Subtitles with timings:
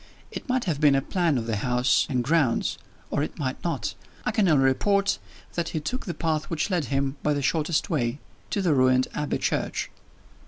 [0.31, 2.79] It might have been a plan of the house and grounds,
[3.11, 3.93] or it might not
[4.25, 5.19] I can only report
[5.53, 8.17] that he took the path which led him, by the shortest way,
[8.49, 9.91] to the ruined Abbey church.